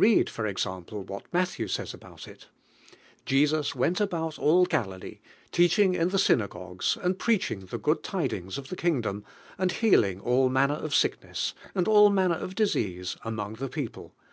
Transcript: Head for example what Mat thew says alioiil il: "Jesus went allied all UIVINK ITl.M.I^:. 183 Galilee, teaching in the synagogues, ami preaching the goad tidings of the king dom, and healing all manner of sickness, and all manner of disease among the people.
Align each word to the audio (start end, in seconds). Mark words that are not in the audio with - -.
Head 0.00 0.30
for 0.30 0.46
example 0.46 1.02
what 1.02 1.24
Mat 1.32 1.48
thew 1.48 1.66
says 1.66 1.94
alioiil 1.94 2.28
il: 2.28 2.36
"Jesus 3.26 3.74
went 3.74 3.98
allied 3.98 4.38
all 4.38 4.64
UIVINK 4.66 4.68
ITl.M.I^:. 4.68 4.86
183 4.86 4.86
Galilee, 4.86 5.20
teaching 5.50 5.94
in 5.96 6.08
the 6.10 6.18
synagogues, 6.20 6.96
ami 7.02 7.14
preaching 7.14 7.66
the 7.66 7.78
goad 7.78 8.04
tidings 8.04 8.56
of 8.56 8.68
the 8.68 8.76
king 8.76 9.00
dom, 9.00 9.24
and 9.58 9.72
healing 9.72 10.20
all 10.20 10.48
manner 10.48 10.74
of 10.74 10.94
sickness, 10.94 11.54
and 11.74 11.88
all 11.88 12.08
manner 12.08 12.36
of 12.36 12.54
disease 12.54 13.16
among 13.24 13.54
the 13.54 13.68
people. 13.68 14.14